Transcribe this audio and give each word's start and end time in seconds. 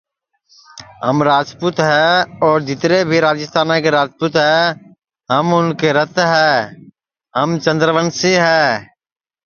ہم 1.07 1.15
راجپوت 1.29 1.77
ہے 1.89 2.05
اور 2.45 2.57
جیتر 2.67 2.91
بھی 3.09 3.17
راجیستانا 3.27 3.75
کے 3.83 3.89
راجپوت 3.97 4.33
ہے 4.45 4.57
ہم 5.31 5.45
اُن 5.55 5.67
کے 5.79 5.89
رت 5.97 6.15
ہے 6.33 6.53
ہم 7.37 7.49
چندوسی 7.63 8.33
ہے 8.45 8.63